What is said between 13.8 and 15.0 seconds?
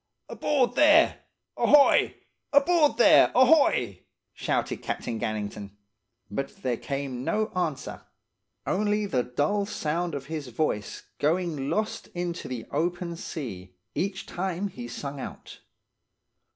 each time he